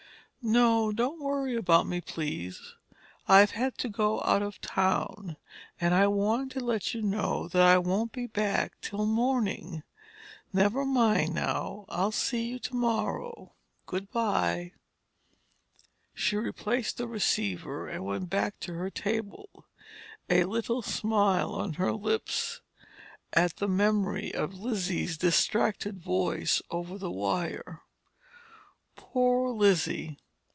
"Don't 0.43 1.19
worry 1.21 1.55
about 1.55 1.85
me, 1.85 2.01
please. 2.01 2.73
I've 3.27 3.51
had 3.51 3.77
to 3.77 3.87
go 3.89 4.23
out 4.25 4.41
of 4.41 4.59
town, 4.59 5.37
and 5.79 5.93
I 5.93 6.07
wanted 6.07 6.49
to 6.57 6.65
let 6.65 6.95
you 6.95 7.03
know 7.03 7.47
that 7.49 7.61
I 7.61 7.77
won't 7.77 8.11
be 8.11 8.25
back 8.25 8.73
till 8.81 9.05
morning. 9.05 9.83
Never 10.51 10.83
mind, 10.83 11.35
now. 11.35 11.85
I'll 11.89 12.11
see 12.11 12.47
you 12.47 12.57
tomorrow. 12.57 13.53
Good 13.85 14.09
by!" 14.09 14.71
She 16.15 16.35
replaced 16.37 16.97
the 16.97 17.07
receiver 17.07 17.87
and 17.87 18.03
went 18.03 18.31
back 18.31 18.59
to 18.61 18.73
her 18.73 18.89
table, 18.89 19.65
a 20.27 20.45
little 20.45 20.81
smile 20.81 21.53
on 21.53 21.73
her 21.73 21.93
lips 21.93 22.61
at 23.31 23.57
the 23.57 23.67
memory 23.67 24.33
of 24.33 24.55
Lizzie's 24.57 25.19
distracted 25.19 26.01
voice 26.01 26.63
over 26.71 26.97
the 26.97 27.11
wire. 27.11 27.83
"Poor 28.95 29.51
Lizzie! 29.51 30.17